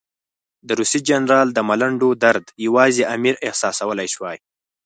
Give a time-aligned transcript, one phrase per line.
[0.67, 4.37] د روسي جنرال د ملنډو درد یوازې امیر احساسولای شوای.